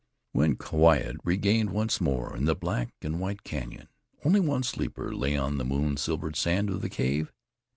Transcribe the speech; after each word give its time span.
When 0.31 0.55
quiet 0.55 1.17
reigned 1.23 1.69
once 1.69 2.01
more 2.01 2.35
in 2.35 2.45
the 2.45 2.55
black 2.55 2.91
and 3.03 3.19
white 3.19 3.43
canyon, 3.43 3.87
only 4.25 4.39
one 4.39 4.63
sleeper 4.63 5.13
lay 5.15 5.37
on 5.37 5.59
the 5.59 5.63
moon 5.63 5.95
silvered 5.95 6.35
sand 6.35 6.71
of 6.71 6.81
the 6.81 6.89
cave. 6.89 7.31